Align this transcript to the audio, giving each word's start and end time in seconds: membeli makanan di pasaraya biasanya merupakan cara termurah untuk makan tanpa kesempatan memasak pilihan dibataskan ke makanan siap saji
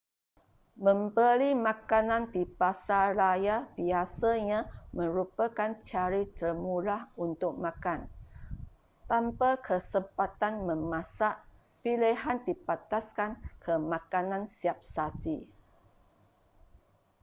membeli 0.85 1.49
makanan 1.67 2.23
di 2.35 2.43
pasaraya 2.61 3.57
biasanya 3.77 4.59
merupakan 4.99 5.69
cara 5.89 6.21
termurah 6.39 7.01
untuk 7.25 7.53
makan 7.65 7.99
tanpa 9.11 9.49
kesempatan 9.67 10.53
memasak 10.69 11.33
pilihan 11.85 12.37
dibataskan 12.47 13.31
ke 13.63 13.73
makanan 13.93 14.43
siap 14.55 14.79
saji 14.93 15.37